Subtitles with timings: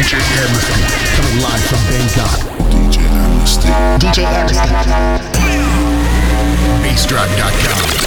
[0.00, 0.80] DJ Amnesty,
[1.14, 2.38] coming live from Bangkok.
[2.70, 3.68] DJ Amnesty.
[3.98, 4.70] DJ Amnesty.
[6.82, 7.99] BassDrive.com.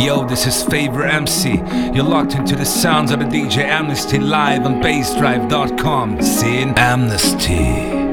[0.00, 1.56] Yo, this is Favor MC.
[1.92, 6.22] You're locked into the sounds of the DJ Amnesty live on bassdrive.com.
[6.22, 8.09] Seeing Amnesty.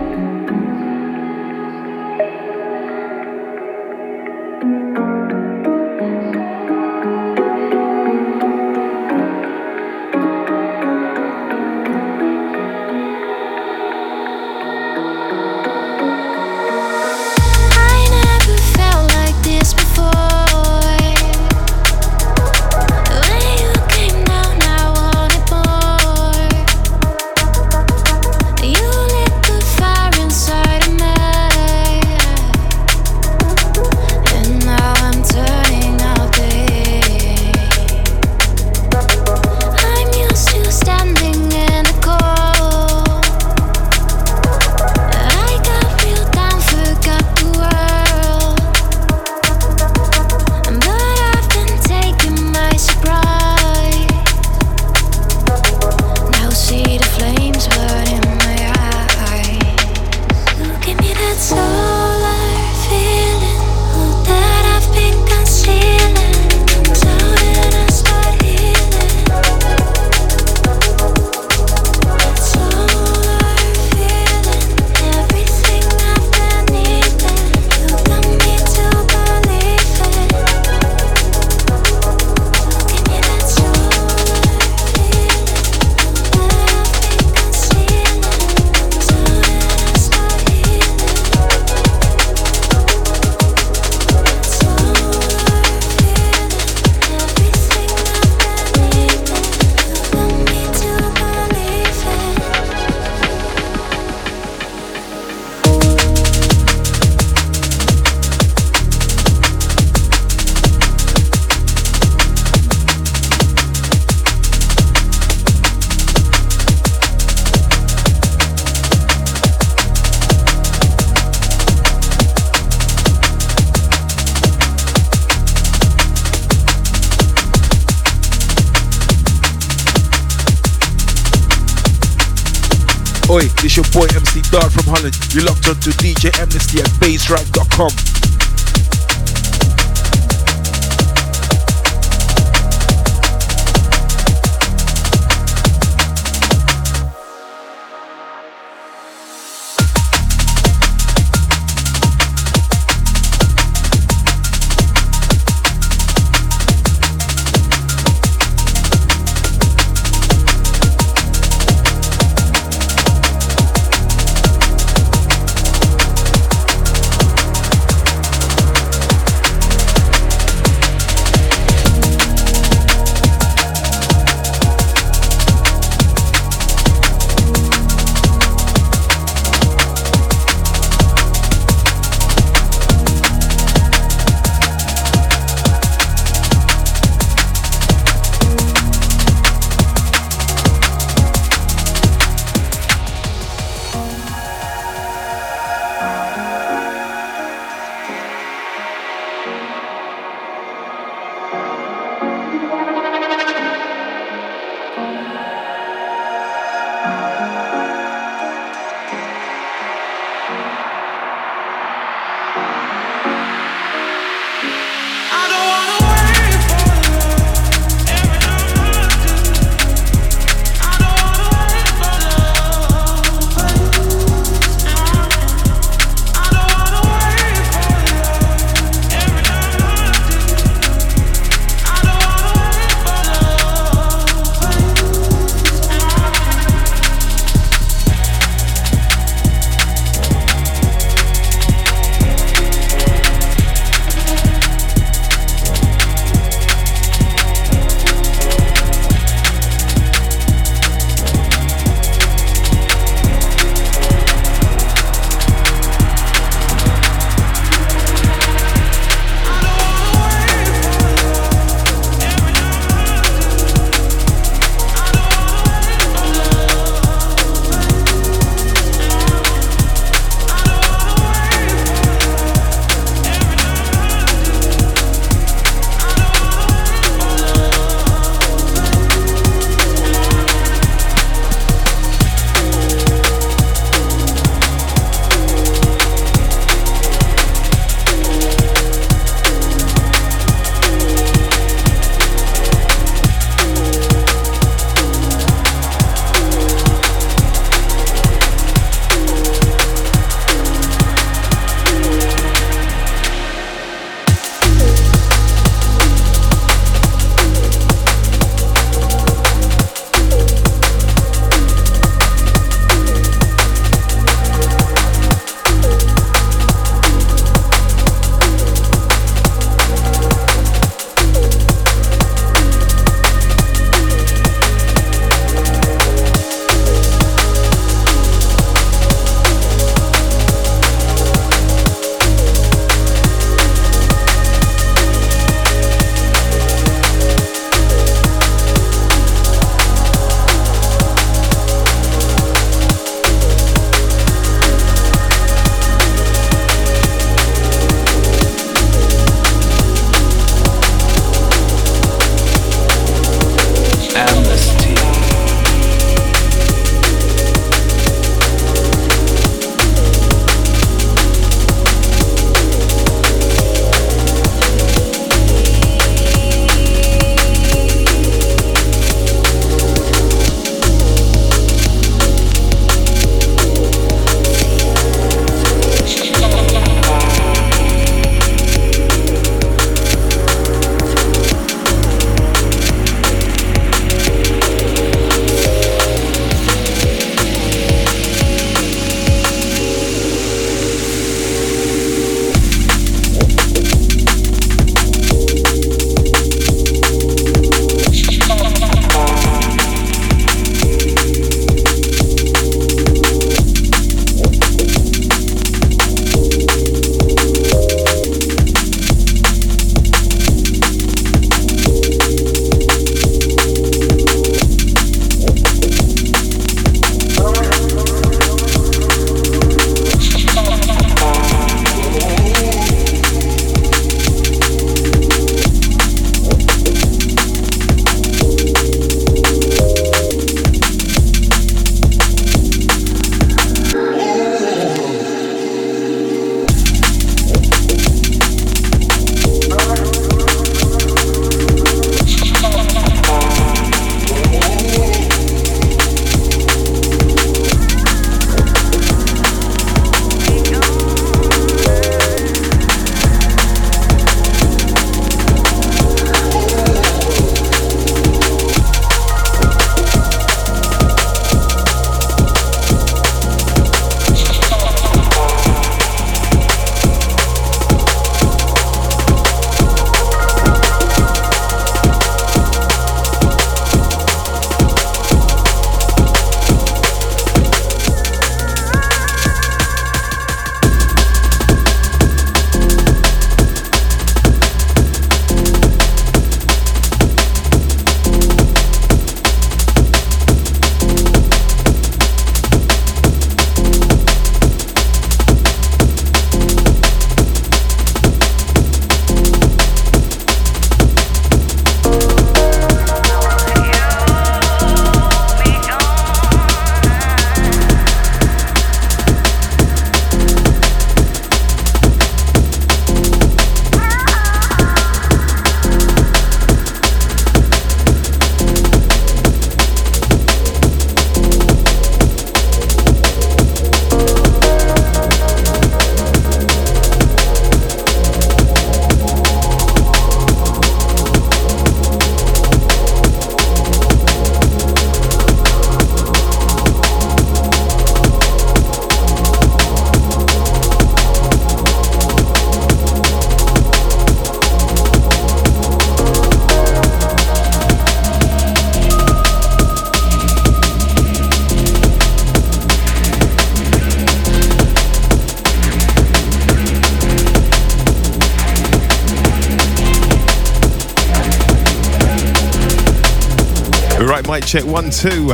[564.67, 565.47] Check one, two.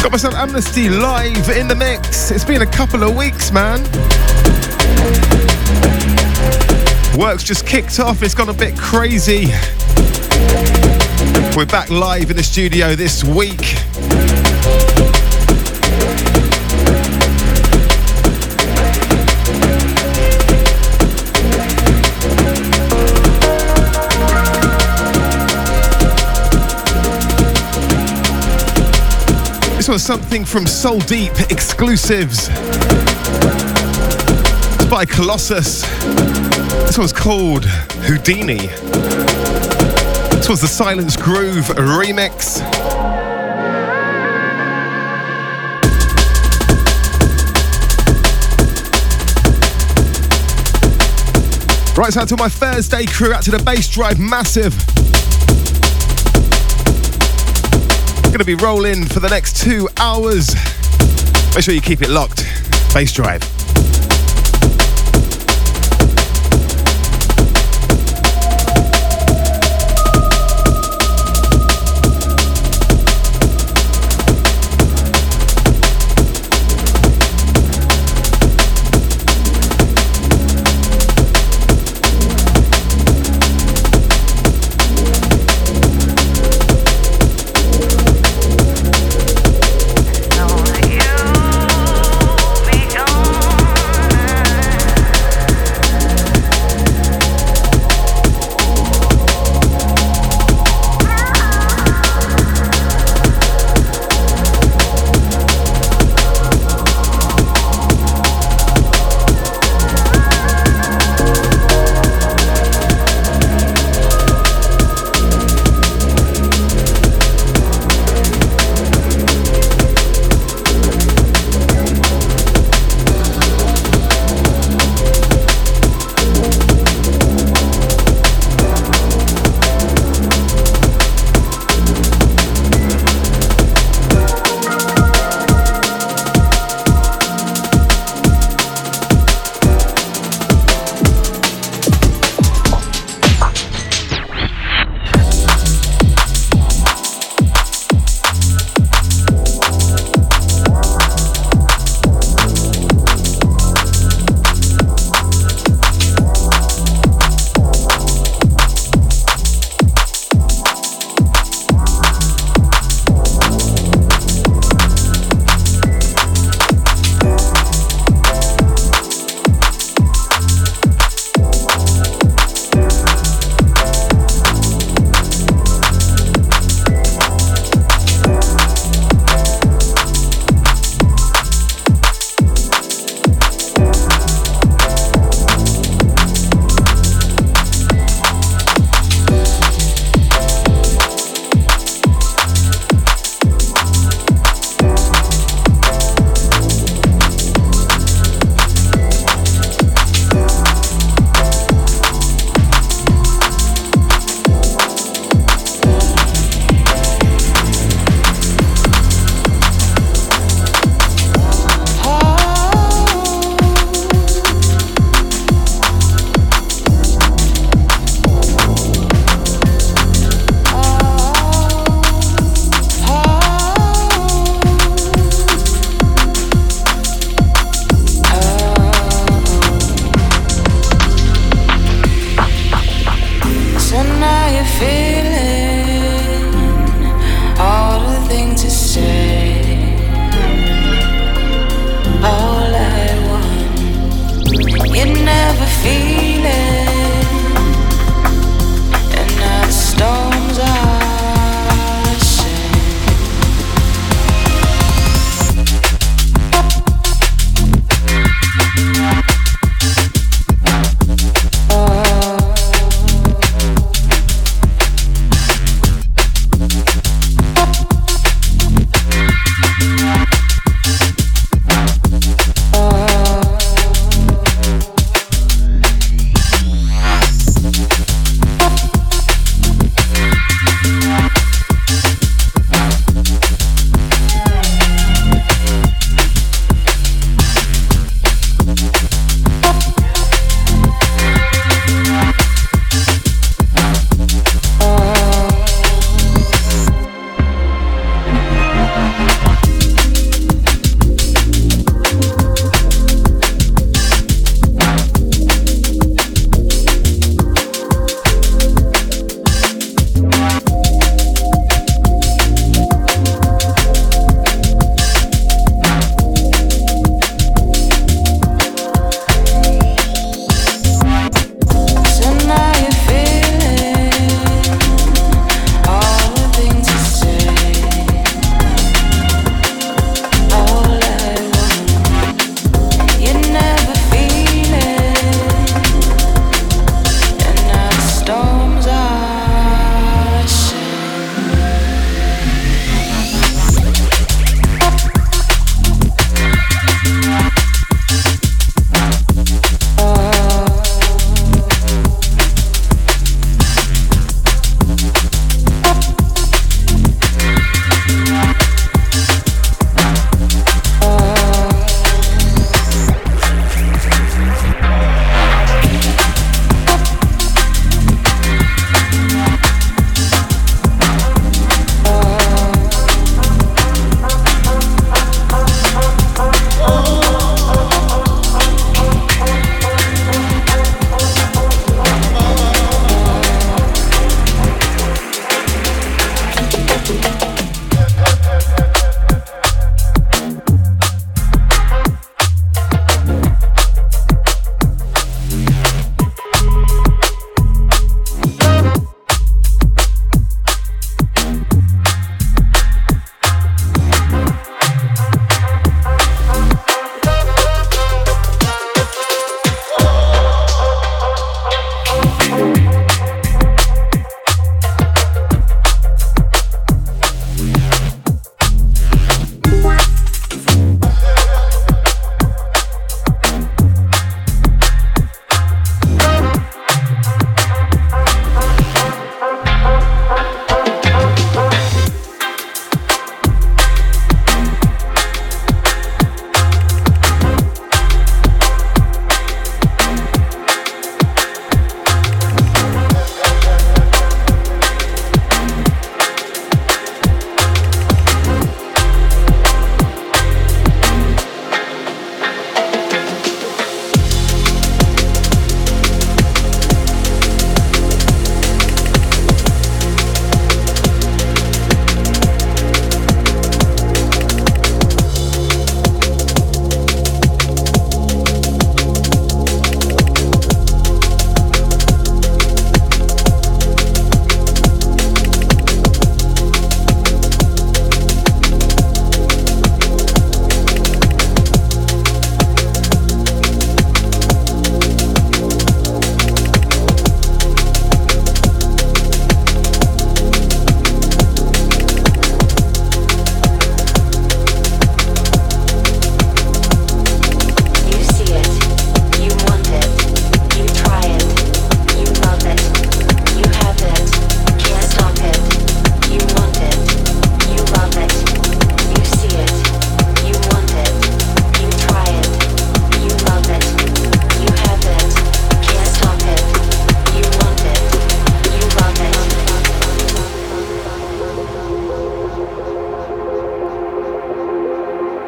[0.00, 2.30] Got myself Amnesty live in the mix.
[2.30, 3.82] It's been a couple of weeks, man.
[7.18, 9.46] Work's just kicked off, it's gone a bit crazy.
[11.56, 13.85] We're back live in the studio this week.
[29.96, 32.50] Was something from Soul Deep exclusives.
[34.74, 35.80] It's by Colossus.
[36.84, 38.66] This one's called Houdini.
[40.36, 42.60] This was the Silence Groove remix.
[51.96, 54.74] Right, so to my Thursday crew, out to the bass drive massive.
[58.36, 60.54] Gonna be rolling for the next two hours.
[61.54, 62.44] Make sure you keep it locked.
[62.92, 63.55] Bass drive.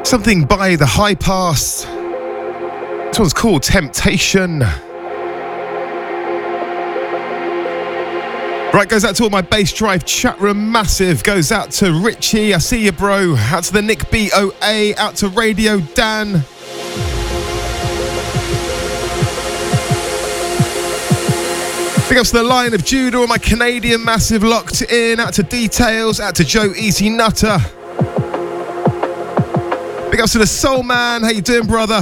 [0.08, 1.84] Something by the Highpass.
[3.08, 4.60] This one's called Temptation.
[8.72, 11.22] Right, goes out to all my bass drive chat room massive.
[11.22, 13.36] Goes out to Richie, I see you, bro.
[13.36, 16.42] Out to the Nick BOA, out to Radio Dan.
[22.08, 25.20] Big ups to the Lion of Judah, all my Canadian massive locked in.
[25.20, 27.58] Out to Details, out to Joe Easy Nutter.
[30.18, 31.22] Big ups to the Soul Man.
[31.22, 32.00] How you doing, brother?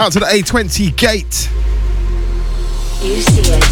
[0.00, 1.48] Out to the A20 gate.
[3.04, 3.71] You see it.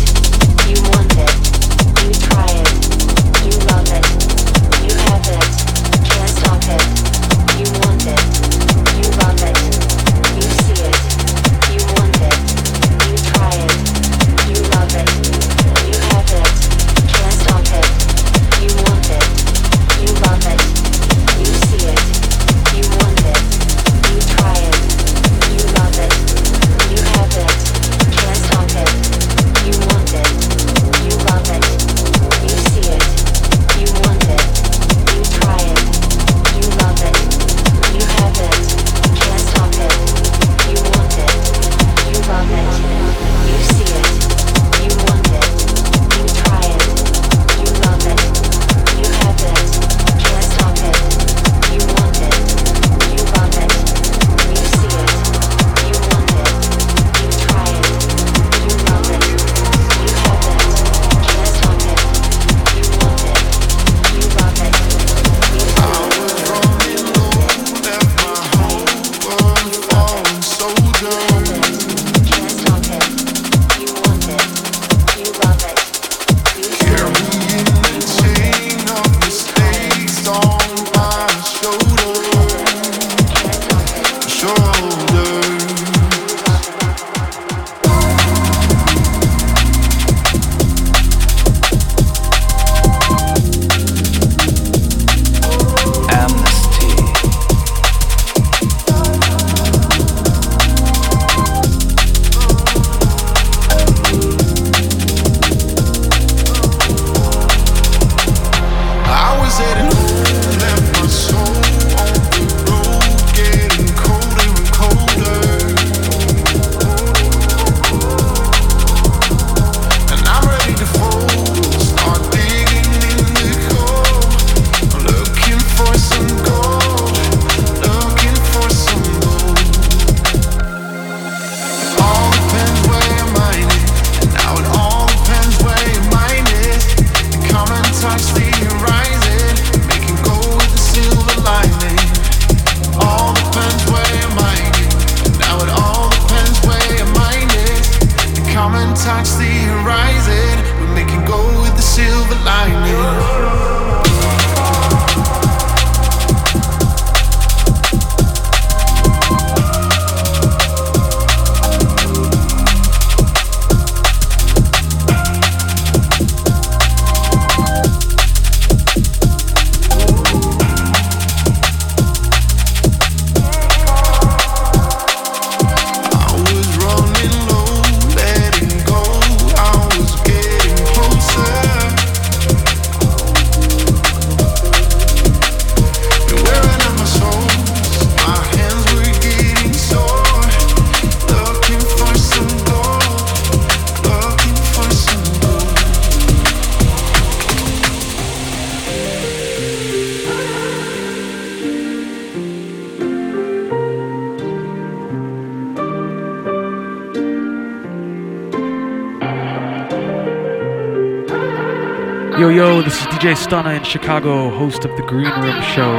[213.20, 215.92] DJ Stunna in Chicago, host of the Green Room Show.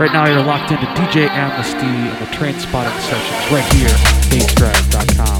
[0.00, 3.86] Right now, you're locked into DJ Amnesty and the Train Spotting sessions right here,
[4.32, 5.35] bassdrive.com.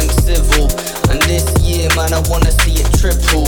[0.00, 0.64] went civil.
[1.12, 3.44] And this year, man, I wanna see it triple.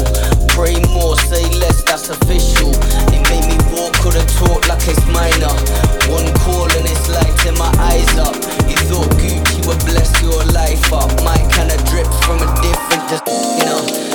[0.52, 2.70] Pray more, say less, that's official.
[3.14, 5.54] It made me walk, or talk like it's minor.
[6.12, 8.36] One call and it's lighting my eyes up.
[8.68, 11.10] You thought Gucci would bless your life up.
[11.24, 14.11] Mine kinda drip from a different, dis- you know.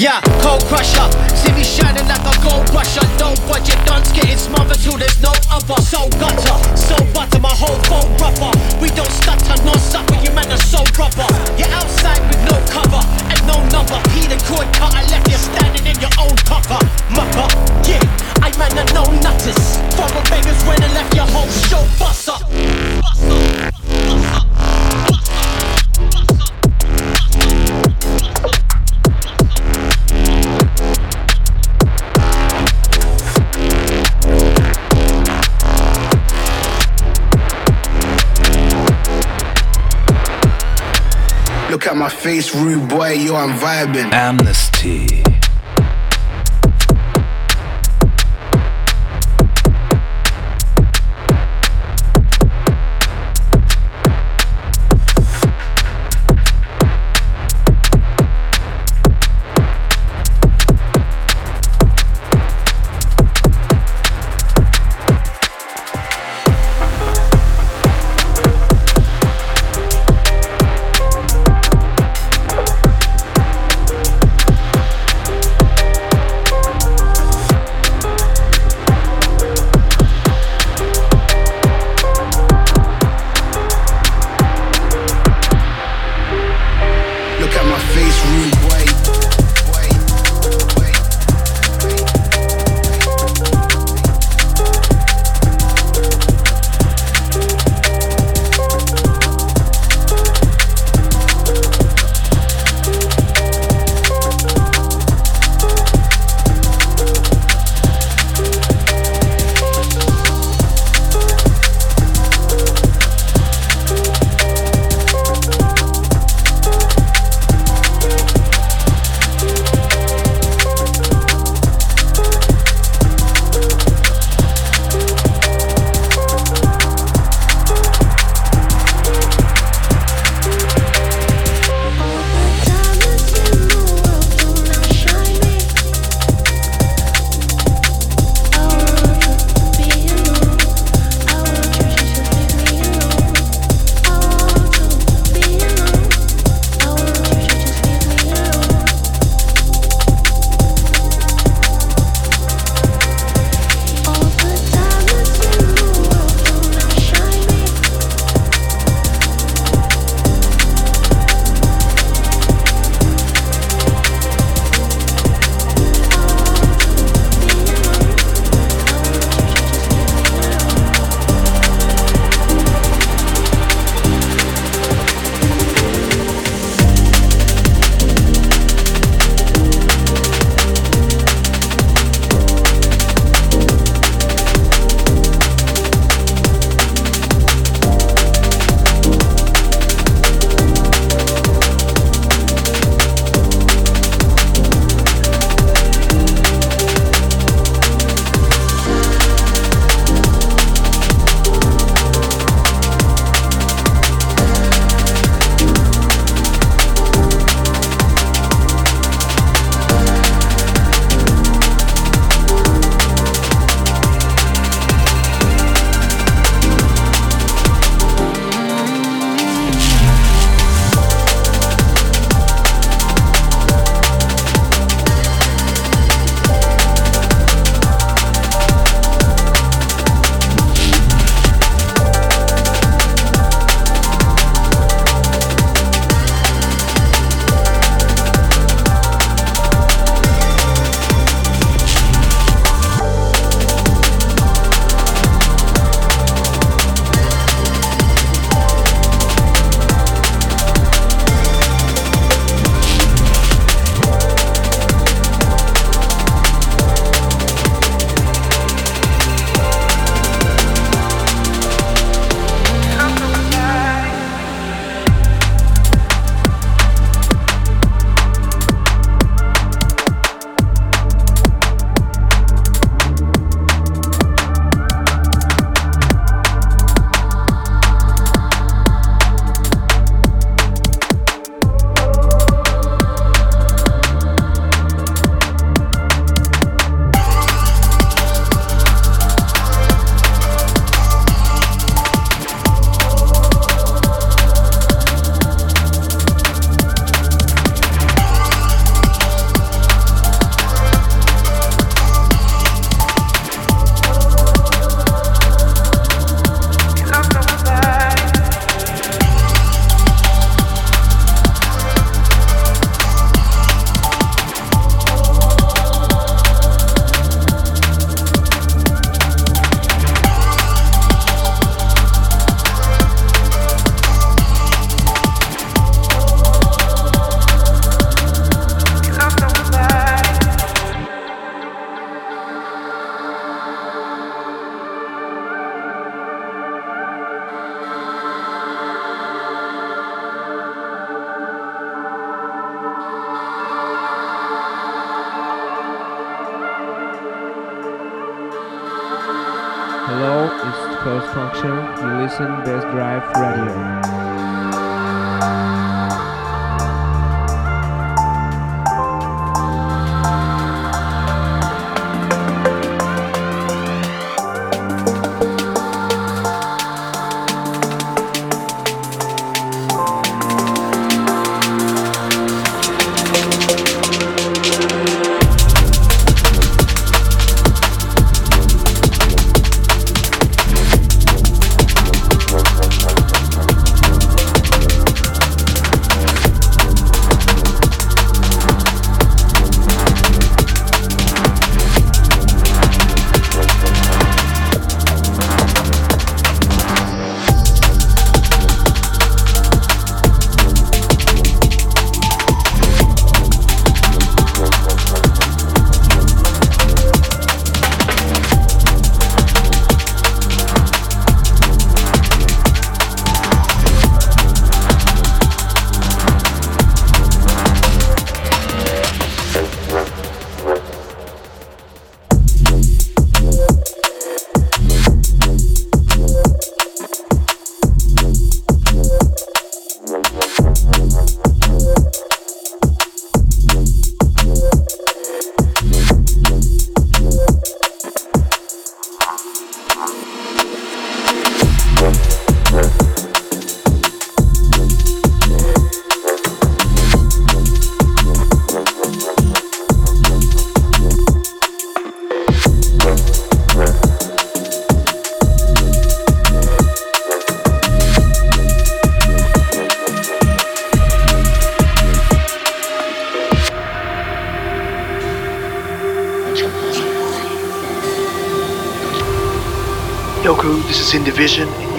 [0.00, 0.29] Я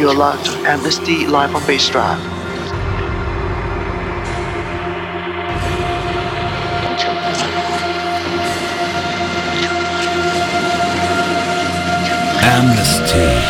[0.01, 2.17] you're live to Amnesty live on Bassdrive.
[12.41, 13.40] Amnesty.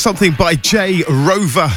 [0.00, 1.70] Something by J:Rover.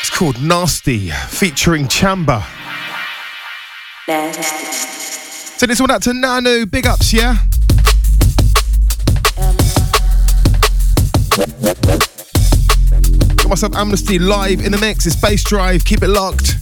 [0.00, 2.44] It's called Nasty, featuring Chamba.
[5.58, 6.70] So this one out to Nanu.
[6.70, 7.36] Big ups, yeah?
[13.36, 15.06] Got myself Amnesty live in the mix.
[15.06, 15.86] It's Bassdrive.
[15.86, 16.56] Keep it locked.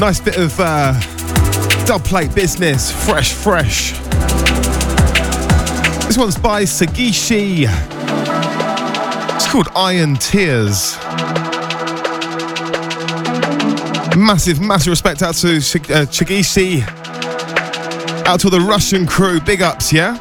[0.00, 0.92] Nice bit of uh,
[1.84, 3.92] dub plate business, fresh, fresh.
[6.06, 7.66] This one's by Tsugishi.
[9.34, 10.96] It's called Iron Tears.
[14.16, 16.82] Massive, massive respect out to Sh- uh, Tsugishi.
[18.24, 19.40] Out to the Russian crew.
[19.40, 20.16] Big ups, yeah?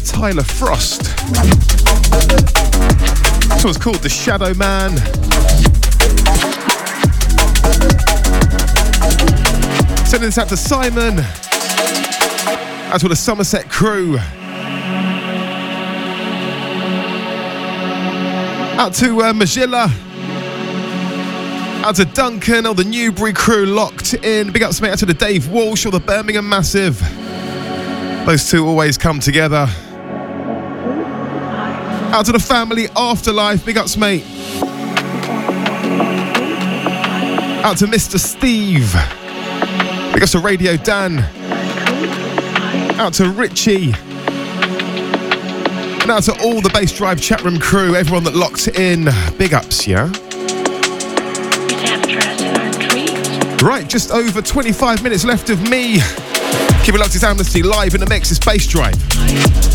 [0.00, 1.02] Tyler Frost.
[3.50, 4.96] This one's called The Shadow Man.
[10.06, 11.20] Sending this out to Simon.
[12.92, 14.18] Out to the Somerset crew.
[18.78, 19.88] Out to uh, Magilla.
[21.84, 24.52] Out to Duncan, all the Newbury crew locked in.
[24.52, 26.98] Big mate, out to the Dave Walsh or the Birmingham Massive.
[28.26, 29.66] Those two always come together.
[32.12, 33.64] Out to the family afterlife.
[33.64, 34.24] Big ups, mate.
[37.64, 38.18] Out to Mr.
[38.18, 38.92] Steve.
[40.12, 41.20] Big ups to Radio Dan.
[42.98, 43.92] Out to Richie.
[46.02, 49.08] And out to all the Bassdrive chat room crew, everyone that locked in.
[49.38, 50.10] Big ups, yeah?
[53.62, 56.00] Right, just over 25 minutes left of me.
[56.82, 59.69] Keep it locked, it's Amnesty live in the mix, it's Bassdrive.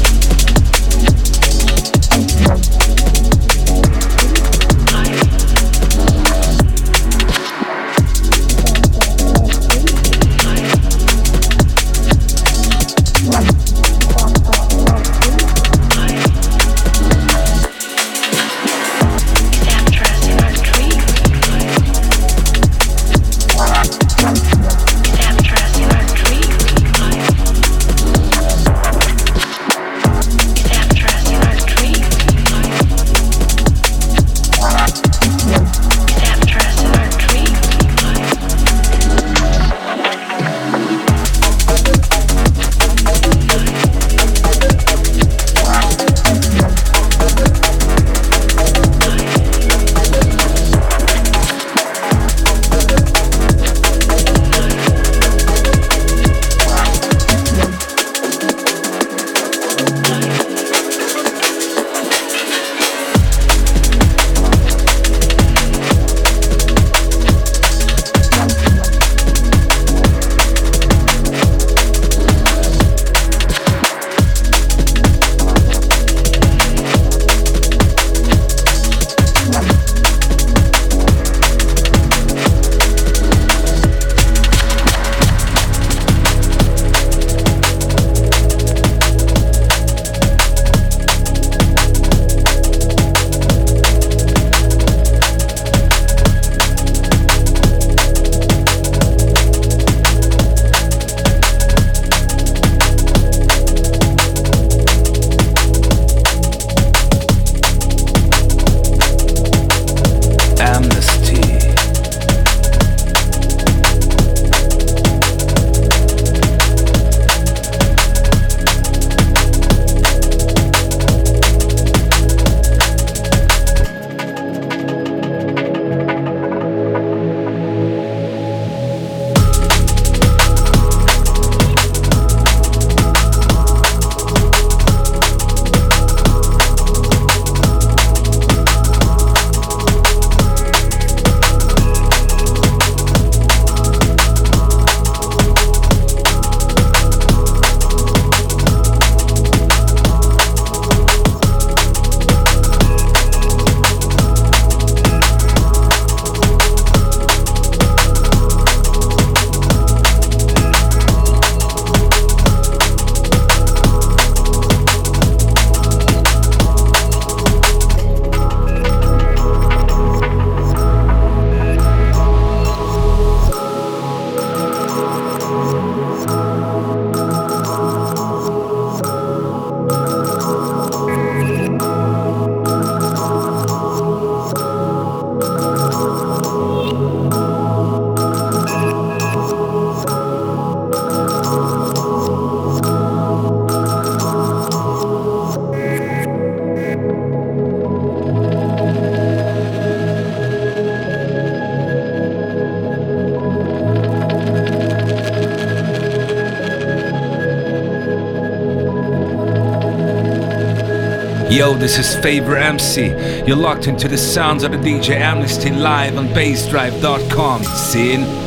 [211.65, 213.07] Yo, this is Favor MC.
[213.47, 217.63] You're locked into the sounds of the DJ Amnesty live on bassdrive.com.
[217.63, 218.44] Sin.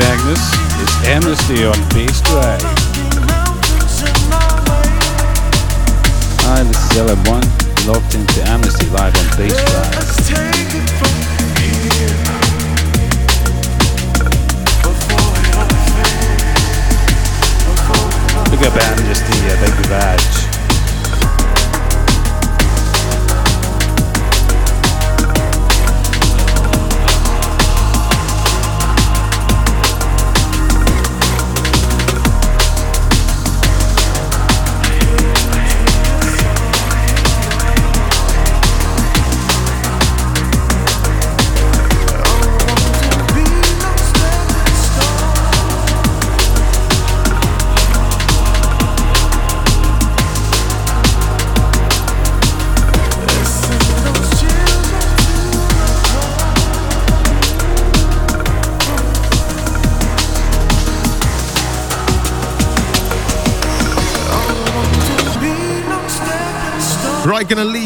[0.00, 0.38] Agnes.
[0.80, 2.62] It's Amnesty on Bassdrive.
[6.44, 7.42] Hi, this is LM1.
[7.86, 10.08] Logged into Amnesty live on Bassdrive.
[18.50, 20.37] Big up Amnesty, thank you, badge.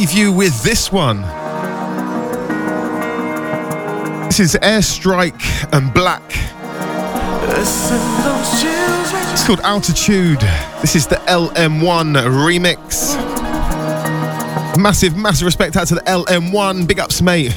[0.02, 1.20] Leave you with this one.
[4.26, 6.22] This is Airstrike and Black.
[9.32, 10.40] It's called Altitude.
[10.80, 13.16] This is the LM1 remix.
[14.76, 16.88] Massive, massive respect out to the LM1.
[16.88, 17.56] Big ups, mate.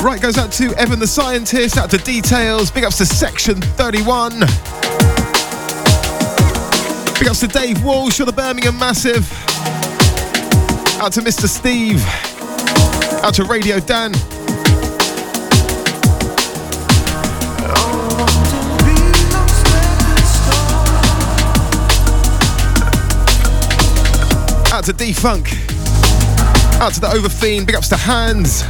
[0.00, 4.44] Right, goes out to Evan the Scientist, out to Details, big ups to Section 31.
[7.18, 9.28] Big ups to Dave Walsh for the Birmingham Massive.
[11.00, 11.48] Out to Mr.
[11.48, 12.00] Steve.
[13.24, 14.14] Out to Radio Dan.
[24.72, 25.52] Out to Defunk.
[26.80, 27.66] Out to the Overfiend.
[27.66, 28.62] Big ups to Hands.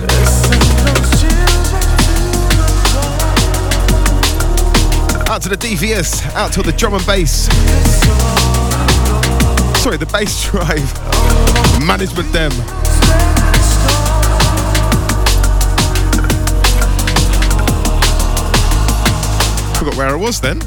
[5.29, 6.25] Out to the DVS.
[6.35, 7.47] Out to the drum and bass.
[9.79, 10.93] Sorry, the bass drive.
[11.87, 12.51] Management them.
[19.79, 20.59] Forgot where I was then.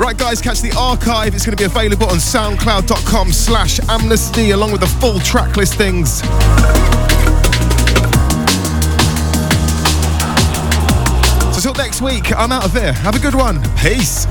[0.00, 1.34] Right, guys, catch the archive.
[1.34, 6.22] It's going to be available on soundcloud.com slash amnesty along with the full track listings.
[11.78, 12.92] Next week, I'm out of here.
[12.92, 13.62] Have a good one.
[13.76, 14.26] Peace.